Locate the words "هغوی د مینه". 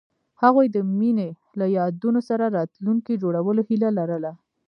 0.41-1.27